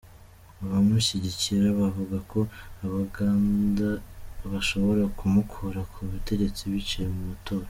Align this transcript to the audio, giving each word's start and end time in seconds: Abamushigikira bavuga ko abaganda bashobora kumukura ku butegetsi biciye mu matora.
Abamushigikira 0.63 1.67
bavuga 1.79 2.17
ko 2.31 2.39
abaganda 2.85 3.87
bashobora 4.51 5.03
kumukura 5.17 5.79
ku 5.91 5.99
butegetsi 6.09 6.61
biciye 6.73 7.07
mu 7.15 7.21
matora. 7.29 7.59